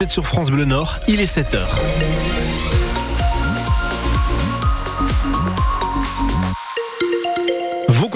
Vous 0.00 0.04
êtes 0.04 0.12
sur 0.12 0.24
France 0.24 0.52
Bleu 0.52 0.64
Nord, 0.64 1.00
il 1.08 1.20
est 1.20 1.24
7h. 1.24 1.66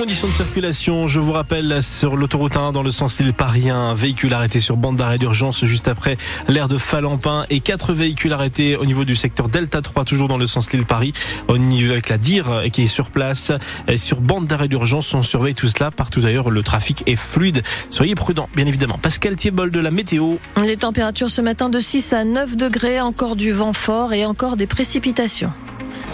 Conditions 0.02 0.26
de 0.26 0.32
circulation, 0.32 1.06
je 1.06 1.20
vous 1.20 1.30
rappelle, 1.30 1.80
sur 1.80 2.16
l'autoroute 2.16 2.56
1 2.56 2.72
dans 2.72 2.82
le 2.82 2.90
sens 2.90 3.20
Lille 3.20 3.32
Paris, 3.32 3.70
un 3.70 3.94
véhicule 3.94 4.34
arrêté 4.34 4.58
sur 4.58 4.76
bande 4.76 4.96
d'arrêt 4.96 5.16
d'urgence 5.16 5.64
juste 5.64 5.86
après 5.86 6.16
l'aire 6.48 6.66
de 6.66 6.76
Falampin 6.76 7.44
et 7.50 7.60
quatre 7.60 7.92
véhicules 7.92 8.32
arrêtés 8.32 8.74
au 8.76 8.84
niveau 8.84 9.04
du 9.04 9.14
secteur 9.14 9.48
Delta 9.48 9.80
3, 9.80 10.04
toujours 10.04 10.26
dans 10.26 10.38
le 10.38 10.48
sens 10.48 10.72
Lille 10.72 10.86
Paris, 10.86 11.12
au 11.46 11.56
niveau 11.56 11.92
avec 11.92 12.08
la 12.08 12.18
DIR 12.18 12.64
qui 12.72 12.82
est 12.82 12.86
sur 12.88 13.10
place, 13.10 13.52
et 13.86 13.96
sur 13.96 14.20
bande 14.20 14.46
d'arrêt 14.46 14.66
d'urgence, 14.66 15.14
on 15.14 15.22
surveille 15.22 15.54
tout 15.54 15.68
cela. 15.68 15.92
Partout 15.92 16.20
d'ailleurs, 16.20 16.50
le 16.50 16.64
trafic 16.64 17.04
est 17.06 17.14
fluide. 17.14 17.62
Soyez 17.88 18.16
prudents, 18.16 18.48
bien 18.56 18.66
évidemment. 18.66 18.98
Pascal 18.98 19.36
Thiebol 19.36 19.70
de 19.70 19.78
la 19.78 19.92
météo. 19.92 20.32
Les 20.66 20.78
températures 20.78 21.30
ce 21.30 21.42
matin 21.42 21.68
de 21.68 21.78
6 21.78 22.12
à 22.12 22.24
9 22.24 22.56
degrés, 22.56 23.00
encore 23.00 23.36
du 23.36 23.52
vent 23.52 23.72
fort 23.72 24.12
et 24.12 24.26
encore 24.26 24.56
des 24.56 24.66
précipitations. 24.66 25.52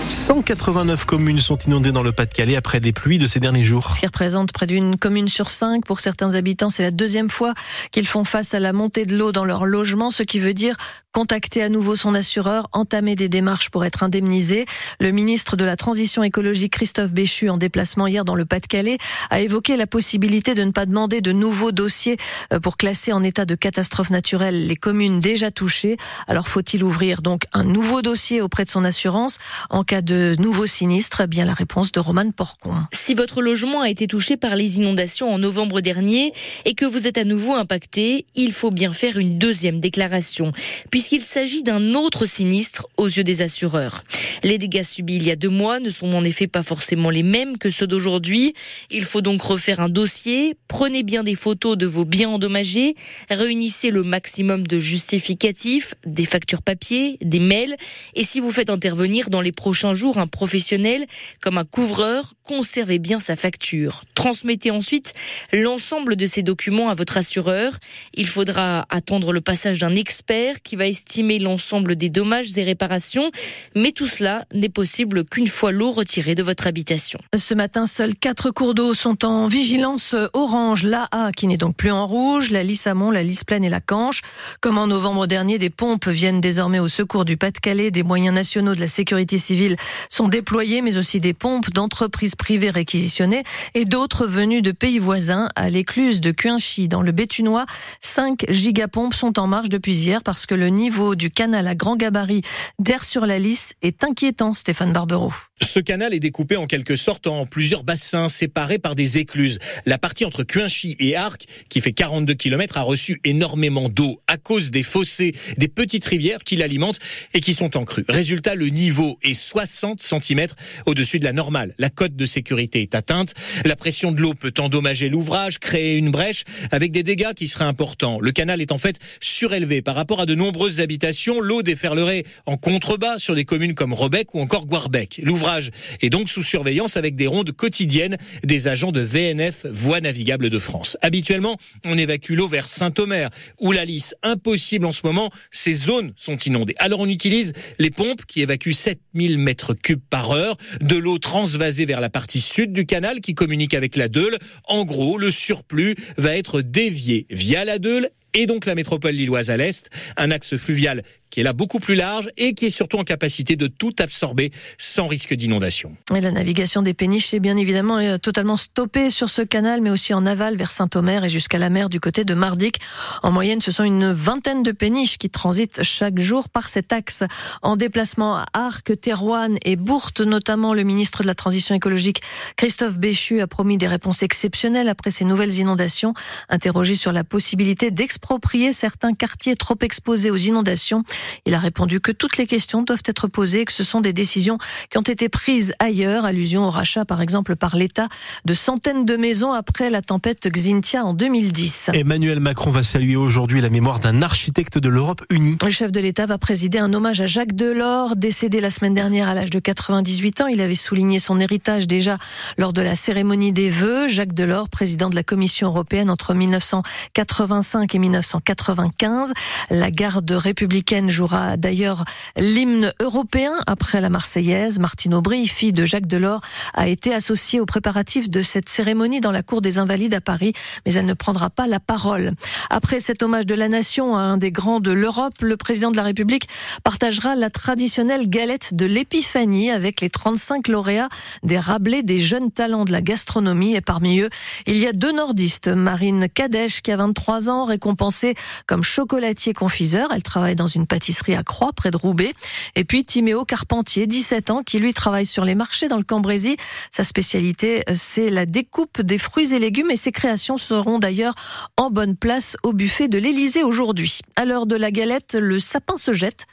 189 0.09 1.05
communes 1.05 1.39
sont 1.39 1.59
inondées 1.59 1.93
dans 1.93 2.03
le 2.03 2.13
Pas-de-Calais 2.13 2.57
après 2.57 2.81
des 2.81 2.93
pluies 2.93 3.19
de 3.19 3.27
ces 3.27 3.41
derniers 3.41 3.63
jours. 3.63 3.93
Ce 3.93 4.01
qui 4.01 4.07
représente 4.07 4.53
près 4.53 4.67
d'une 4.67 4.97
commune 4.97 5.29
sur 5.29 5.51
cinq. 5.51 5.85
Pour 5.85 6.01
certains 6.01 6.35
habitants, 6.35 6.71
c'est 6.71 6.83
la 6.83 6.91
deuxième 6.91 7.29
fois 7.29 7.53
qu'ils 7.93 8.07
font 8.07 8.25
face 8.25 8.55
à 8.55 8.61
la 8.61 8.73
montée 8.73 9.05
de 9.05 9.17
l'eau 9.17 9.33
dans 9.33 9.45
leur 9.45 9.67
logement, 9.67 10.11
ce 10.11 10.23
qui 10.23 10.39
veut 10.39 10.55
dire 10.55 10.77
contacter 11.13 11.63
à 11.63 11.69
nouveau 11.69 11.97
son 11.97 12.15
assureur, 12.15 12.69
entamer 12.73 13.17
des 13.17 13.29
démarches 13.29 13.71
pour 13.71 13.85
être 13.85 14.03
indemnisé. 14.03 14.67
Le 15.01 15.11
ministre 15.11 15.57
de 15.57 15.65
la 15.65 15.75
Transition 15.75 16.23
écologique, 16.23 16.75
Christophe 16.75 17.13
Béchu, 17.13 17.51
en 17.51 17.57
déplacement 17.57 18.07
hier 18.07 18.25
dans 18.25 18.37
le 18.37 18.45
Pas-de-Calais, 18.45 18.99
a 19.31 19.41
évoqué 19.41 19.77
la 19.77 19.87
possibilité 19.87 20.55
de 20.55 20.63
ne 20.63 20.71
pas 20.71 20.87
demander 20.87 21.21
de 21.21 21.33
nouveaux 21.33 21.73
dossiers 21.73 22.19
euh, 22.53 22.61
pour 22.61 22.77
classer 22.77 23.13
en 23.13 23.23
état 23.25 23.47
de 23.47 23.55
catastrophe 23.57 24.11
naturelle 24.11 24.67
les 24.67 24.77
communes 24.77 25.19
déjà 25.19 25.51
touchées. 25.51 25.97
Alors 26.29 26.47
faut-il 26.47 26.85
ouvrir 26.85 27.21
donc 27.21 27.47
un 27.53 27.65
nouveau 27.65 28.01
dossier 28.01 28.41
auprès 28.41 28.65
de 28.65 28.71
son 28.71 28.85
assurance? 28.85 29.39
En 29.71 29.83
cas 29.83 29.98
de 30.03 30.35
nouveau 30.39 30.67
sinistre 30.67 31.23
Eh 31.25 31.27
bien 31.27 31.45
la 31.45 31.55
réponse 31.55 31.93
de 31.93 32.01
Romane 32.01 32.33
Porcon. 32.33 32.75
Si 32.93 33.15
votre 33.15 33.43
logement 33.43 33.83
a 33.83 33.91
été 33.91 34.07
touché 34.07 34.37
par 34.37 34.57
les 34.57 34.79
inondations 34.79 35.33
en 35.33 35.39
novembre 35.39 35.81
dernier 35.81 36.33
et 36.65 36.75
que 36.75 36.85
vous 36.85 37.07
êtes 37.07 37.19
à 37.19 37.25
nouveau 37.25 37.55
impacté, 37.55 38.27
il 38.35 38.53
faut 38.53 38.71
bien 38.71 38.93
faire 38.93 39.19
une 39.19 39.39
deuxième 39.39 39.81
déclaration 39.81 40.53
puisqu'il 40.91 41.25
s'agit 41.25 41.63
d'un 41.63 41.95
autre 41.95 42.27
sinistre 42.27 42.89
aux 42.97 43.07
yeux 43.07 43.25
des 43.25 43.43
assureurs. 43.43 44.05
Les 44.43 44.59
dégâts 44.59 44.85
subis 44.85 45.17
il 45.17 45.27
y 45.27 45.31
a 45.31 45.37
deux 45.37 45.49
mois 45.49 45.81
ne 45.81 45.91
sont 45.91 46.13
en 46.13 46.25
effet 46.25 46.47
pas 46.47 46.63
forcément 46.63 47.11
les 47.11 47.23
mêmes 47.23 47.59
que 47.59 47.71
ceux 47.71 47.87
d'aujourd'hui. 47.87 48.55
Il 48.91 49.05
faut 49.05 49.21
donc 49.21 49.43
refaire 49.43 49.81
un 49.81 49.89
dossier, 49.89 50.55
prenez 50.69 51.03
bien 51.03 51.25
des 51.25 51.35
photos 51.35 51.77
de 51.77 51.87
vos 51.87 52.05
biens 52.05 52.31
endommagés, 52.31 52.95
réunissez 53.31 53.91
le 53.91 54.03
maximum 54.03 54.67
de 54.67 54.79
justificatifs, 54.79 55.95
des 56.07 56.25
factures 56.25 56.63
papier, 56.63 57.19
des 57.23 57.41
mails, 57.41 57.77
et 58.15 58.25
si 58.25 58.41
vous 58.41 58.53
faites 58.53 58.71
intervenir 58.71 59.31
dans 59.31 59.41
les 59.41 59.53
prochains 59.53 59.88
jours 59.95 60.19
un 60.19 60.27
professionnel 60.27 61.07
comme 61.41 61.59
un 61.59 61.65
couvreur, 61.65 62.35
conservez 62.43 62.99
bien 62.99 63.19
sa 63.19 63.37
facture. 63.37 64.05
Transmettez 64.15 64.71
ensuite 64.71 65.13
l'ensemble 65.53 66.17
de 66.17 66.27
ces 66.27 66.43
documents 66.43 66.89
à 66.89 66.95
votre 66.95 67.17
assureur. 67.17 67.79
Il 68.15 68.27
faudra 68.27 68.87
attendre 68.91 69.33
le 69.33 69.41
passage 69.41 69.79
d'un 69.79 69.95
expert 69.95 70.63
qui 70.63 70.77
va 70.77 70.87
estimer 70.87 71.39
l'ensemble 71.39 71.97
des 71.97 72.11
dommages 72.11 72.57
et 72.57 72.65
réparations, 72.65 73.31
mais 73.75 73.93
tout 73.93 74.07
cela 74.07 74.45
n'est 74.55 74.69
possible 74.69 75.25
qu'une 75.25 75.49
fois 75.49 75.73
l'eau 75.73 75.93
retirée 75.93 76.35
de 76.35 76.43
votre 76.43 76.67
habitation. 76.67 77.21
Ce 77.37 77.55
matin, 77.55 77.87
seuls 77.87 78.15
quatre 78.15 78.51
cours 78.51 78.75
d'eau 78.75 78.95
sont 78.95 79.25
en 79.25 79.47
vigilance 79.47 80.15
orange. 80.33 80.85
La 80.85 81.09
A 81.13 81.33
qui 81.33 81.47
n'est 81.47 81.57
donc 81.57 81.77
plus 81.77 81.91
en 81.91 82.07
rouge, 82.07 82.51
la 82.51 82.63
Lys 82.63 82.87
Amont, 82.87 83.11
la 83.11 83.23
Lys 83.23 83.45
Plaine 83.45 83.65
et 83.65 83.69
la 83.69 83.81
Canche. 83.81 84.23
Comme 84.61 84.79
en 84.79 84.87
novembre 84.87 85.27
dernier, 85.27 85.59
des 85.59 85.71
pompes 85.71 86.09
viennent 86.09 86.41
désormais 86.41 86.79
au 86.79 86.89
secours 86.89 87.25
du 87.25 87.37
Pas-de-Calais. 87.37 87.91
Des 87.91 88.03
moyens 88.03 88.35
nationaux 88.35 88.75
de 88.75 88.81
la 88.81 88.89
sécurité 88.89 89.39
civile 89.39 89.68
sont 90.09 90.29
déployés, 90.29 90.83
mais 90.83 90.97
aussi 90.97 91.21
des 91.21 91.35
pompes 91.35 91.71
d'entreprises 91.71 92.35
privées 92.35 92.71
réquisitionnées 92.71 93.43
et 93.75 93.85
d'autres 93.85 94.27
venues 94.27 94.63
de 94.63 94.73
pays 94.73 94.99
voisins. 94.99 95.49
À 95.57 95.71
l'écluse 95.71 96.21
de 96.21 96.31
Cuinchy, 96.31 96.89
dans 96.89 97.03
le 97.03 97.13
Bétunois, 97.13 97.67
5 98.01 98.47
gigapompes 98.49 99.15
sont 99.15 99.39
en 99.39 99.47
marche 99.47 99.69
depuis 99.69 99.95
hier 99.95 100.23
parce 100.23 100.47
que 100.47 100.55
le 100.55 100.69
niveau 100.69 101.15
du 101.15 101.31
canal 101.31 101.67
à 101.67 101.75
grand 101.75 101.97
gabarit 101.97 102.43
d'air 102.79 103.05
sur 103.05 103.27
la 103.27 103.39
Lys 103.39 103.75
est 103.83 104.05
inquiétant, 104.05 104.55
Stéphane 104.55 104.93
Barbereau. 104.93 105.33
Ce 105.61 105.81
canal 105.81 106.15
est 106.15 106.21
découpé 106.21 106.57
en 106.57 106.67
quelque 106.67 106.97
sorte 106.97 107.27
en 107.27 107.45
plusieurs 107.45 107.85
bassins 107.85 108.29
séparés 108.29 108.79
par 108.79 108.95
des 108.95 109.19
écluses. 109.19 109.59
La 109.87 109.99
partie 109.99 110.25
entre 110.25 110.45
Cuinchy 110.45 110.97
et 110.99 111.17
Arc, 111.17 111.47
qui 111.69 111.81
fait 111.81 111.93
42 111.93 112.35
km, 112.35 112.79
a 112.79 112.83
reçu 112.83 113.21
énormément 113.25 113.89
d'eau 113.89 114.21
à 114.27 114.37
cause 114.37 114.71
des 114.71 114.83
fossés, 114.83 115.35
des 115.57 115.69
petites 115.69 116.07
rivières 116.07 116.45
qui 116.45 116.57
l'alimentent 116.57 117.01
et 117.35 117.41
qui 117.41 117.55
sont 117.55 117.77
en 117.77 117.85
crue. 117.85 118.05
Résultat, 118.09 118.55
le 118.55 118.69
niveau 118.69 119.19
est 119.23 119.35
60 119.35 119.58
cm 119.67 120.47
au-dessus 120.87 121.19
de 121.19 121.25
la 121.25 121.33
normale. 121.33 121.75
La 121.79 121.91
cote 121.91 122.17
de 122.17 122.27
sécurité 122.27 122.83
est 122.83 122.95
atteinte. 122.95 123.35
La 123.65 123.77
pression 123.77 124.13
de 124.13 124.21
l'eau 124.21 124.35
peut 124.35 124.53
endommager 124.59 125.09
l'ouvrage, 125.09 125.59
créer 125.59 125.97
une 125.99 126.11
brèche 126.11 126.45
avec 126.71 126.93
des 126.93 127.03
dégâts 127.03 127.35
qui 127.35 127.49
seraient 127.49 127.65
importants. 127.65 128.21
Le 128.21 128.33
canal 128.33 128.61
est 128.61 128.73
en 128.73 128.79
fait 128.79 128.99
surélevé 129.21 129.83
par 129.83 129.95
rapport 129.95 130.21
à 130.21 130.27
de 130.27 130.35
nombreuses 130.35 130.81
habitations. 130.81 131.41
L'eau 131.41 131.63
déferlerait 131.63 132.25
en 132.47 132.57
contrebas 132.57 133.19
sur 133.19 133.35
des 133.35 133.45
communes 133.45 133.75
comme 133.75 133.93
Robec 133.93 134.35
ou 134.35 134.41
encore 134.41 134.67
Guarbec. 134.67 135.21
L'ouvrage 135.25 135.71
est 136.01 136.11
donc 136.11 136.29
sous 136.29 136.43
surveillance 136.43 136.97
avec 136.97 137.17
des 137.17 137.27
rondes 137.27 137.53
quotidiennes 137.53 138.17
des 138.45 138.69
agents 138.69 138.93
de 138.93 139.01
VNF 139.01 139.67
Voies 139.67 140.01
Navigables 140.01 140.51
de 140.51 140.59
France. 140.59 140.97
Habituellement, 141.03 141.57
on 141.85 141.97
évacue 141.99 142.33
l'eau 142.33 142.49
vers 142.49 142.69
Saint-Omer 142.69 143.31
ou 143.61 143.73
la 143.73 143.85
Lys. 143.85 144.15
Impossible 144.23 144.87
en 144.87 144.93
ce 144.93 145.01
moment, 145.05 145.31
ces 145.51 145.75
zones 145.75 146.13
sont 146.17 146.37
inondées. 146.37 146.75
Alors 146.79 147.01
on 147.01 147.09
utilise 147.09 147.53
les 147.79 147.91
pompes 147.91 148.25
qui 148.27 148.43
évacuent 148.43 148.73
7000 148.73 149.39
mètres 149.39 149.48
cubes 149.55 150.01
par 150.11 150.31
heure, 150.31 150.57
de 150.81 150.97
l'eau 150.97 151.19
transvasée 151.19 151.87
vers 151.87 152.01
la 152.01 152.11
partie 152.11 152.41
sud 152.41 152.73
du 152.73 152.87
canal 152.87 153.21
qui 153.21 153.35
communique 153.35 153.75
avec 153.75 153.97
la 153.97 154.09
Deule. 154.09 154.37
En 154.69 154.85
gros, 154.85 155.19
le 155.19 155.31
surplus 155.31 155.95
va 156.17 156.37
être 156.37 156.63
dévié 156.63 157.27
via 157.31 157.65
la 157.65 157.79
Deule 157.79 158.09
et 158.35 158.47
donc 158.47 158.67
la 158.67 158.75
métropole 158.75 159.15
lilloise 159.15 159.51
à 159.51 159.57
l'est, 159.57 159.89
un 160.17 160.31
axe 160.31 160.57
fluvial 160.57 161.03
qui 161.31 161.41
est 161.41 161.43
là 161.43 161.53
beaucoup 161.53 161.79
plus 161.79 161.95
large 161.95 162.31
et 162.37 162.55
qui 162.55 162.67
est 162.67 162.71
surtout 162.71 162.99
en 162.99 163.05
capacité 163.05 163.57
de 163.57 163.67
tout 163.67 163.95
absorber 163.99 164.51
sans 164.79 165.07
risque 165.07 165.35
d'inondation. 165.35 165.97
La 166.11 166.31
navigation 166.31 166.83
des 166.83 166.95
péniches 166.95 167.35
est 167.35 167.41
bien 167.41 167.57
évidemment 167.57 167.99
euh, 167.99 168.19
totalement 168.19 168.57
stoppée 168.57 169.11
sur 169.11 169.31
ce 169.31 169.43
canal, 169.43 169.81
mais 169.81 169.91
aussi 169.91 170.15
en 170.15 170.27
aval 170.27 170.57
vers 170.57 170.71
Saint-Omer 170.71 171.25
et 171.25 171.29
jusqu'à 171.29 171.59
la 171.59 171.71
mer 171.71 171.89
du 171.89 172.01
côté 172.01 172.25
de 172.25 172.35
Mardic. 172.35 172.81
En 173.23 173.31
moyenne, 173.31 173.61
ce 173.61 173.71
sont 173.71 173.85
une 173.85 174.13
vingtaine 174.13 174.63
de 174.63 174.73
péniches 174.73 175.19
qui 175.19 175.31
transitent 175.31 175.83
chaque 175.83 176.19
jour 176.19 176.49
par 176.49 176.69
cet 176.69 176.93
axe. 176.93 177.25
En 177.63 177.77
déplacement 177.77 178.37
à 178.37 178.47
Arc, 178.53 179.01
Terouane 179.01 179.59
et 179.65 179.77
Bourte, 179.77 180.21
notamment, 180.21 180.75
le 180.75 180.83
ministre 180.83 181.23
de 181.23 181.27
la 181.27 181.35
Transition 181.35 181.75
écologique, 181.75 182.23
Christophe 182.57 182.99
Béchu, 182.99 183.41
a 183.41 183.47
promis 183.47 183.77
des 183.77 183.89
réponses 183.89 184.23
exceptionnelles 184.23 184.89
après 184.89 185.11
ces 185.11 185.25
nouvelles 185.25 185.55
inondations. 185.59 186.15
Interrogé 186.49 186.95
sur 186.95 187.13
la 187.13 187.25
possibilité 187.25 187.91
d'exproprier 187.91 188.73
certains 188.73 189.15
quartiers 189.15 189.57
trop 189.57 189.77
exposés 189.81 190.31
aux 190.31 190.37
inondations, 190.37 191.05
il 191.47 191.55
a 191.55 191.59
répondu 191.59 192.01
que 192.01 192.13
toutes 192.13 192.37
les 192.37 192.47
questions 192.47 192.83
doivent 192.83 193.03
être 193.05 193.29
posées, 193.29 193.65
que 193.65 193.73
ce 193.73 193.85
sont 193.85 194.01
des 194.01 194.13
décisions 194.13 194.59
qui 194.91 194.99
ont 194.99 195.03
été 195.03 195.29
prises 195.29 195.73
ailleurs, 195.79 196.25
allusion 196.25 196.67
au 196.67 196.71
rachat 196.71 197.05
par 197.05 197.23
exemple 197.23 197.57
par 197.57 197.77
l'État 197.77 198.09
de 198.45 198.55
centaines 198.55 199.05
de 199.05 199.17
maisons 199.17 199.53
après 199.53 199.91
la 199.91 200.03
tempête 200.03 200.49
Xintia 200.49 201.05
en 201.05 201.15
2010. 201.15 201.91
Emmanuel 201.95 202.41
Macron 202.41 202.71
va 202.71 202.83
saluer 202.83 203.17
aujourd'hui 203.17 203.61
la 203.61 203.71
mémoire 203.71 204.01
d'un 204.01 204.23
architecte 204.23 204.79
de 204.79 204.89
l'Europe 204.89 205.23
unie. 205.31 205.57
Le 205.63 205.71
chef 205.71 205.93
de 205.93 206.01
l'État 206.01 206.27
va 206.27 206.39
présider 206.39 206.79
un 206.79 206.93
hommage 206.93 207.21
à 207.21 207.27
Jacques 207.27 207.55
Delors, 207.55 208.17
décédé 208.17 208.61
la 208.61 208.71
semaine 208.71 208.95
dernière 208.95 209.29
à 209.29 209.35
l'âge 209.35 209.51
de 209.51 209.59
98 209.59 210.41
ans. 210.43 210.47
Il 210.47 210.61
avait 210.61 210.75
souligné 210.75 211.19
son 211.19 211.41
héritage 211.41 211.87
déjà 211.87 212.19
lors 212.57 212.73
de 212.73 212.83
la 212.83 212.95
cérémonie 212.95 213.53
des 213.53 213.69
vœux. 213.69 214.09
Jacques 214.09 214.35
Delors, 214.35 214.69
président 214.69 215.11
de 215.11 215.15
la 215.15 215.23
Commission 215.23 215.69
européenne 215.69 216.11
entre 216.11 216.35
1985 216.35 217.95
et 217.95 217.99
1995. 217.99 219.33
La 219.71 219.91
garde 219.91 220.31
républicaine 220.31 221.08
jouera 221.11 221.57
d'ailleurs 221.57 222.05
l'hymne 222.37 222.93
européen 223.01 223.53
après 223.67 224.01
la 224.01 224.09
Marseillaise. 224.09 224.79
Martine 224.79 225.15
Aubry, 225.15 225.47
fille 225.47 225.73
de 225.73 225.85
Jacques 225.85 226.07
Delors, 226.07 226.41
a 226.75 226.89
été 226.89 227.15
associée 227.15 227.61
aux 227.61 227.67
préparatifs 227.67 228.31
de 228.31 228.43
cette 228.43 228.69
cérémonie 228.69 229.21
dans 229.21 229.33
la 229.33 229.43
cour 229.43 229.61
des 229.61 229.79
Invalides 229.79 230.15
à 230.15 230.21
Paris, 230.21 230.53
mais 230.87 230.95
elle 230.95 231.07
ne 231.07 231.15
prendra 231.15 231.51
pas 231.51 231.67
la 231.67 231.81
parole. 231.81 232.33
Après 232.71 233.01
cet 233.01 233.23
hommage 233.23 233.47
de 233.47 233.55
la 233.55 233.69
nation 233.69 234.17
à 234.17 234.21
un 234.21 234.37
des 234.37 234.53
grands 234.53 234.81
de 234.81 234.93
l'Europe, 234.93 235.41
le 235.43 235.57
président 235.57 235.91
de 235.91 235.97
la 235.97 236.03
République 236.03 236.49
partagera 236.85 237.35
la 237.37 237.51
traditionnelle 237.51 238.29
galette 238.29 238.75
de 238.75 238.87
l'épiphanie 238.87 239.71
avec 239.71 240.01
les 240.01 240.11
35 240.11 240.69
lauréats 240.69 241.09
des 241.43 241.59
Rabelais 241.59 242.03
des 242.03 242.19
jeunes 242.19 242.51
talents 242.51 242.85
de 242.85 242.93
la 242.93 243.03
gastronomie 243.03 243.75
et 243.75 243.81
parmi 243.81 244.21
eux, 244.21 244.31
il 244.67 244.77
y 244.77 244.87
a 244.87 244.93
deux 244.93 245.13
nordistes, 245.13 245.69
Marine 245.69 246.29
Kadesh 246.29 246.83
qui 246.83 246.93
a 246.93 246.97
23 246.97 247.51
ans, 247.51 247.65
récompensée 247.65 247.89
récompensé 247.89 248.35
comme 248.67 248.83
chocolatier 248.83 249.55
confiseur. 249.55 250.11
Elle 250.15 250.23
travaille 250.23 250.55
dans 250.55 250.67
une 250.67 250.87
pâtisserie 250.87 251.35
à 251.35 251.43
Croix, 251.43 251.73
près 251.73 251.91
de 251.91 251.97
Roubaix. 251.97 252.35
Et 252.77 252.85
puis 252.85 253.05
Timéo 253.05 253.45
Carpentier, 253.45 254.07
17 254.07 254.51
ans, 254.51 254.63
qui 254.63 254.79
lui 254.79 254.93
travaille 254.93 255.27
sur 255.27 255.45
les 255.45 255.55
marchés 255.55 255.89
dans 255.89 255.97
le 255.97 256.05
Cambrésis. 256.05 256.57
Sa 256.91 257.05
spécialité, 257.05 257.83
c'est 257.95 258.31
la 258.31 258.45
découpe 258.45 259.01
des 259.01 259.19
fruits 259.19 259.55
et 259.55 259.59
légumes 259.59 259.91
et 259.91 259.97
ses 259.97 260.13
créations 260.13 260.59
seront 260.59 260.99
d'ailleurs 260.99 261.35
en 261.77 261.91
bonne 261.91 262.17
place 262.17 262.58
au 262.63 262.73
buffet 262.73 263.09
de 263.09 263.19
l'Élysée 263.19 263.63
aujourd'hui. 263.63 264.21
À 264.37 264.45
l'heure 264.45 264.67
de 264.67 264.77
la 264.77 264.91
galette, 264.91 265.35
le 265.35 265.59
sapin 265.59 265.97
se 265.97 266.13
jette. 266.13 266.47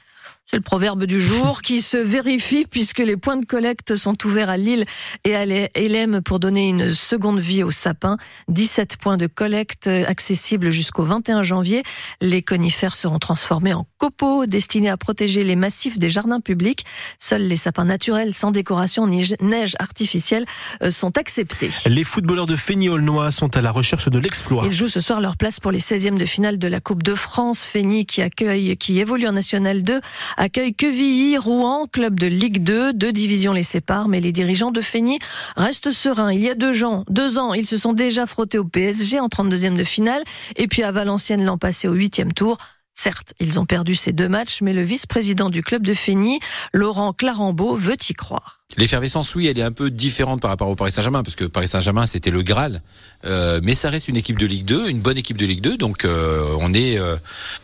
C'est 0.48 0.58
le 0.58 0.62
proverbe 0.62 1.06
du 1.06 1.20
jour 1.20 1.64
qui 1.64 1.82
se 1.82 1.98
vérifie 1.98 2.68
puisque 2.70 3.00
les 3.00 3.18
points 3.18 3.38
de 3.38 3.46
collecte 3.46 3.96
sont 3.96 4.16
ouverts 4.26 4.52
à 4.52 4.58
Lille 4.58 4.86
et 5.24 5.36
à 5.36 5.44
LM 5.44 6.22
pour 6.22 6.40
donner 6.40 6.70
une 6.70 6.92
seconde 6.92 7.40
vie 7.40 7.64
au 7.64 7.72
sapin. 7.72 8.18
17 8.50 8.98
points 8.98 9.18
de 9.18 9.26
collecte 9.26 9.88
accessibles 9.88 10.70
jusqu'au 10.70 11.02
21 11.02 11.42
janvier. 11.42 11.82
Les 12.22 12.44
conifères 12.44 12.96
seront 12.96 13.18
transformés 13.18 13.74
en 13.74 13.88
copeaux 13.98 14.46
destinés 14.46 14.92
à 14.92 14.98
protéger 14.98 15.44
les 15.44 15.56
massifs 15.56 15.98
des 15.98 16.12
jardins 16.12 16.42
publics. 16.42 16.86
Seuls 17.18 17.42
les 17.42 17.58
sapins 17.58 17.86
naturels 17.86 18.36
sans 18.36 18.52
décoration 18.52 19.08
ni 19.08 19.28
neige 19.42 19.74
artificielle 19.80 20.46
euh, 20.84 20.92
sont 20.92 21.18
acceptés. 21.18 21.72
Les 21.88 22.04
footballeurs 22.04 22.46
de 22.46 22.56
Fény-Aulnois 22.56 23.32
sont 23.32 23.58
à 23.58 23.62
la 23.62 23.72
recherche 23.72 24.10
de 24.10 24.20
l'exploit. 24.20 24.66
Ils 24.68 24.76
jouent 24.76 24.90
ce 24.90 25.02
soir 25.02 25.22
leur 25.22 25.38
place 25.38 25.60
pour 25.60 25.72
les 25.72 25.80
16e 25.80 26.20
de 26.20 26.26
finale 26.26 26.60
de 26.60 26.68
la 26.68 26.82
Coupe 26.82 27.02
de 27.02 27.16
France. 27.16 27.64
Fény 27.64 28.06
qui 28.06 28.22
accueille, 28.22 28.78
qui 28.78 29.00
évolue 29.00 29.28
en 29.28 29.32
National 29.32 29.82
2 29.82 30.00
accueille 30.38 30.74
Quevilly, 30.74 31.38
Rouen, 31.38 31.88
club 31.88 32.20
de 32.20 32.28
Ligue 32.28 32.64
2. 32.64 32.94
Deux 32.94 33.12
divisions 33.12 33.54
les 33.54 33.64
séparent, 33.64 34.08
mais 34.08 34.20
les 34.20 34.32
dirigeants 34.32 34.72
de 34.72 34.82
Feigny 34.82 35.20
restent 35.56 35.92
sereins. 35.92 36.32
Il 36.32 36.42
y 36.42 36.50
a 36.50 36.56
deux 36.56 36.84
ans, 36.84 37.04
deux 37.10 37.38
ans, 37.38 37.54
ils 37.54 37.66
se 37.66 37.78
sont 37.78 37.94
déjà 37.94 38.26
frottés 38.26 38.58
au 38.58 38.66
PSG 38.66 39.20
en 39.20 39.28
32e 39.28 39.76
de 39.76 39.84
finale, 39.84 40.24
et 40.56 40.68
puis 40.68 40.84
à 40.84 40.92
Valenciennes 40.92 41.46
l'an 41.46 41.58
passé 41.58 41.88
au 41.88 41.94
huitième 41.94 42.34
tour. 42.34 42.58
Certes, 42.98 43.34
ils 43.42 43.60
ont 43.60 43.66
perdu 43.66 43.94
ces 43.94 44.14
deux 44.14 44.30
matchs, 44.30 44.62
mais 44.62 44.72
le 44.72 44.82
vice-président 44.82 45.50
du 45.50 45.62
club 45.62 45.86
de 45.86 45.94
Feigny, 45.94 46.40
Laurent 46.74 47.12
Clarambeau, 47.12 47.76
veut 47.76 47.98
y 48.10 48.14
croire. 48.14 48.62
L'effervescence, 48.78 49.36
oui, 49.36 49.48
elle 49.48 49.60
est 49.60 49.64
un 49.64 49.72
peu 49.74 49.92
différente 49.92 50.42
par 50.42 50.50
rapport 50.50 50.70
au 50.70 50.76
Paris 50.76 50.92
Saint-Germain, 50.92 51.22
parce 51.22 51.36
que 51.36 51.44
Paris 51.44 51.68
Saint-Germain, 51.68 52.06
c'était 52.06 52.32
le 52.32 52.42
Graal, 52.42 52.82
euh, 53.26 53.60
mais 53.64 53.74
ça 53.74 53.90
reste 53.90 54.08
une 54.08 54.16
équipe 54.16 54.40
de 54.40 54.46
Ligue 54.46 54.66
2, 54.66 54.90
une 54.90 55.02
bonne 55.02 55.18
équipe 55.18 55.38
de 55.38 55.46
Ligue 55.46 55.62
2, 55.62 55.76
donc 55.78 56.06
euh, 56.06 56.46
on 56.60 56.74
est, 56.74 56.98
euh, 56.98 57.18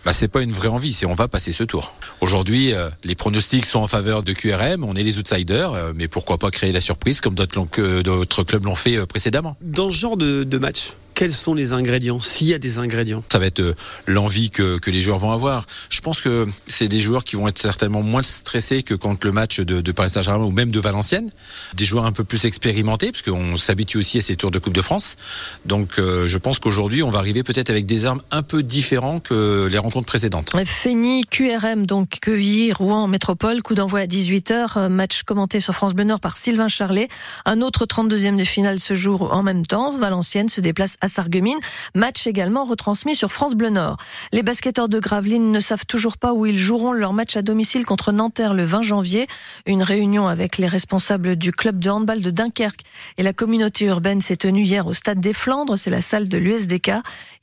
bah, 0.05 0.11
c'est 0.11 0.27
pas 0.27 0.41
une 0.41 0.51
vraie 0.51 0.67
envie, 0.67 0.91
c'est 0.91 1.05
on 1.05 1.15
va 1.15 1.29
passer 1.29 1.53
ce 1.53 1.63
tour. 1.63 1.93
Aujourd'hui, 2.19 2.73
euh, 2.73 2.89
les 3.05 3.15
pronostics 3.15 3.65
sont 3.65 3.79
en 3.79 3.87
faveur 3.87 4.23
de 4.23 4.33
QRM, 4.33 4.83
on 4.83 4.95
est 4.95 5.03
les 5.03 5.17
outsiders, 5.17 5.73
euh, 5.73 5.93
mais 5.95 6.09
pourquoi 6.09 6.37
pas 6.37 6.51
créer 6.51 6.73
la 6.73 6.81
surprise 6.81 7.21
comme 7.21 7.35
d'autres 7.35 8.43
clubs 8.43 8.65
l'ont 8.65 8.75
fait 8.75 9.05
précédemment. 9.07 9.55
Dans 9.61 9.89
ce 9.91 9.95
genre 9.95 10.17
de, 10.17 10.43
de 10.43 10.57
match, 10.57 10.91
quels 11.21 11.33
sont 11.33 11.53
les 11.53 11.71
ingrédients 11.71 12.19
S'il 12.19 12.47
y 12.47 12.53
a 12.55 12.57
des 12.57 12.79
ingrédients. 12.79 13.23
Ça 13.31 13.37
va 13.37 13.45
être 13.45 13.59
euh, 13.59 13.75
l'envie 14.07 14.49
que, 14.49 14.79
que 14.79 14.89
les 14.89 15.01
joueurs 15.01 15.19
vont 15.19 15.29
avoir. 15.29 15.67
Je 15.91 16.01
pense 16.01 16.19
que 16.19 16.47
c'est 16.65 16.87
des 16.87 16.99
joueurs 16.99 17.25
qui 17.25 17.35
vont 17.35 17.47
être 17.47 17.59
certainement 17.59 18.01
moins 18.01 18.23
stressés 18.23 18.81
que 18.81 18.95
contre 18.95 19.27
le 19.27 19.31
match 19.31 19.59
de, 19.59 19.81
de 19.81 19.91
Paris 19.91 20.09
Saint-Germain 20.09 20.43
ou 20.43 20.49
même 20.49 20.71
de 20.71 20.79
Valenciennes. 20.79 21.29
Des 21.75 21.85
joueurs 21.85 22.07
un 22.07 22.11
peu 22.11 22.23
plus 22.23 22.45
expérimentés, 22.45 23.11
parce 23.11 23.21
qu'on 23.21 23.55
s'habitue 23.55 23.99
aussi 23.99 24.17
à 24.17 24.23
ces 24.23 24.35
tours 24.35 24.49
de 24.49 24.57
Coupe 24.57 24.73
de 24.73 24.81
France. 24.81 25.15
Donc 25.63 25.99
euh, 25.99 26.27
je 26.27 26.39
pense 26.39 26.57
qu'aujourd'hui, 26.57 27.03
on 27.03 27.11
va 27.11 27.19
arriver 27.19 27.43
peut-être 27.43 27.69
avec 27.69 27.85
des 27.85 28.07
armes 28.07 28.23
un 28.31 28.41
peu 28.41 28.63
différentes 28.63 29.27
que 29.27 29.67
les 29.67 29.77
rencontres 29.77 30.07
précédentes. 30.07 30.55
Fény, 30.65 31.25
QRM, 31.29 31.85
donc 31.85 32.17
Quevilly, 32.19 32.73
Rouen, 32.73 33.07
Métropole, 33.07 33.61
coup 33.61 33.75
d'envoi 33.75 33.99
à 33.99 34.05
18h, 34.07 34.69
euh, 34.75 34.89
match 34.89 35.21
commenté 35.21 35.59
sur 35.59 35.75
France 35.75 35.93
Bleu 35.93 36.05
Nord 36.05 36.19
par 36.19 36.37
Sylvain 36.37 36.67
Charlet. 36.67 37.09
Un 37.45 37.61
autre 37.61 37.85
32e 37.85 38.37
de 38.37 38.43
finale 38.43 38.79
ce 38.79 38.95
jour 38.95 39.31
en 39.31 39.43
même 39.43 39.63
temps. 39.63 39.95
Valenciennes 39.95 40.49
se 40.49 40.61
déplace 40.61 40.97
à 40.99 41.10
Sarreguemines. 41.11 41.59
Match 41.95 42.25
également 42.25 42.65
retransmis 42.65 43.15
sur 43.15 43.31
France 43.31 43.53
Bleu 43.53 43.69
Nord. 43.69 43.97
Les 44.31 44.43
basketteurs 44.43 44.89
de 44.89 44.99
Gravelines 44.99 45.51
ne 45.51 45.59
savent 45.59 45.85
toujours 45.85 46.17
pas 46.17 46.33
où 46.33 46.45
ils 46.45 46.57
joueront 46.57 46.93
leur 46.93 47.13
match 47.13 47.35
à 47.37 47.41
domicile 47.41 47.85
contre 47.85 48.11
Nanterre 48.11 48.53
le 48.53 48.63
20 48.63 48.81
janvier. 48.81 49.27
Une 49.65 49.83
réunion 49.83 50.27
avec 50.27 50.57
les 50.57 50.67
responsables 50.67 51.35
du 51.35 51.51
club 51.51 51.79
de 51.79 51.89
handball 51.89 52.21
de 52.21 52.31
Dunkerque 52.31 52.81
et 53.17 53.23
la 53.23 53.33
communauté 53.33 53.85
urbaine 53.85 54.21
s'est 54.21 54.37
tenue 54.37 54.63
hier 54.63 54.87
au 54.87 54.93
stade 54.93 55.19
des 55.19 55.33
Flandres. 55.33 55.77
C'est 55.77 55.89
la 55.89 56.01
salle 56.01 56.27
de 56.29 56.37
l'USDK. 56.37 56.91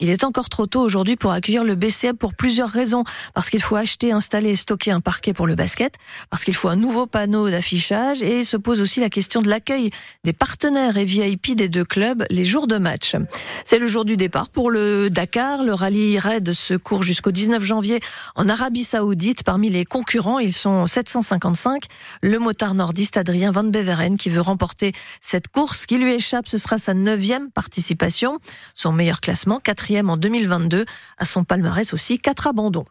Il 0.01 0.11
est 0.11 0.25
encore 0.25 0.49
trop 0.49 0.67
tôt 0.67 0.81
aujourd'hui 0.81 1.17
pour 1.17 1.33
accueillir 1.33 1.65
le 1.65 1.75
BCM 1.75 2.17
pour 2.17 2.35
plusieurs 2.35 2.71
raisons. 2.71 3.05
Parce 3.35 3.51
qu'il 3.51 3.63
faut 3.63 3.77
acheter, 3.77 4.13
installer 4.13 4.51
et 4.51 4.57
stocker 4.57 4.91
un 4.91 5.01
parquet 5.01 5.35
pour 5.35 5.47
le 5.47 5.55
basket. 5.55 5.95
Parce 6.31 6.45
qu'il 6.45 6.55
faut 6.55 6.69
un 6.69 6.77
nouveau 6.77 7.07
panneau 7.07 7.51
d'affichage 7.51 8.23
et 8.23 8.43
se 8.43 8.57
pose 8.57 8.81
aussi 8.81 9.01
la 9.01 9.11
question 9.11 9.43
de 9.43 9.49
l'accueil 9.49 9.91
des 10.25 10.33
partenaires 10.33 10.97
et 10.97 11.05
VIP 11.05 11.55
des 11.55 11.69
deux 11.69 11.85
clubs 11.85 12.25
les 12.31 12.45
jours 12.45 12.67
de 12.67 12.79
match. 12.79 13.15
C'est 13.65 13.79
le 13.79 13.87
jour 13.87 14.05
du 14.05 14.17
départ 14.17 14.49
pour 14.49 14.71
le 14.71 15.11
Dakar. 15.11 15.63
Le 15.63 15.75
rallye 15.75 16.19
Raid 16.19 16.53
se 16.53 16.75
court 16.75 17.03
jusqu'au 17.03 17.31
19 17.31 17.63
janvier 17.63 18.01
en 18.37 18.49
Arabie 18.49 18.85
Saoudite. 18.85 19.43
Parmi 19.43 19.71
les 19.71 19.85
concurrents, 19.85 20.39
ils 20.39 20.53
sont 20.53 20.87
755. 20.87 21.85
Le 22.23 22.39
motard 22.39 22.75
nordiste 22.75 23.17
Adrien 23.17 23.53
Van 23.53 23.65
Beveren 23.65 24.17
qui 24.17 24.31
veut 24.31 24.41
remporter 24.41 24.93
cette 25.21 25.49
course 25.49 25.87
qui 25.87 25.99
lui 25.99 26.13
échappe. 26.13 26.49
Ce 26.49 26.59
sera 26.59 26.79
sa 26.79 26.95
neuvième 26.95 27.51
participation. 27.51 28.39
Son 28.75 28.93
meilleur 28.93 29.21
classement, 29.21 29.61
quatrième 29.61 30.11
en 30.11 30.17
2022. 30.17 30.85
À 31.19 31.25
son 31.25 31.45
palmarès 31.45 31.93
aussi, 31.93 32.19
quatre 32.19 32.47
abandons. 32.47 32.85